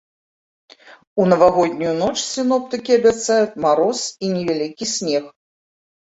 У 1.23 1.27
навагоднюю 1.33 1.91
ноч 1.99 2.15
сіноптыкі 2.29 2.91
абяцаюць 2.99 3.59
мароз 3.67 3.99
і 4.25 4.33
невялікі 4.35 4.91
снег. 4.95 5.31